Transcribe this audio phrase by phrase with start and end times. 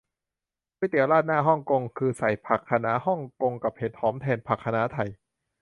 [0.77, 5.09] ก๋วยเตี๋ยวราดหน้าฮ่องกงคือใส่ผักคะน้าฮ่องกงกับเห็ดหอมแทนผักคะน้าไทย